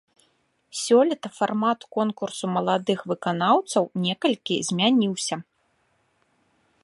Сёлета 0.83 1.29
фармат 1.37 1.79
конкурсу 1.97 2.45
маладых 2.55 2.99
выканаўцаў 3.13 3.83
некалькі 4.07 4.55
змяніўся. 4.71 5.35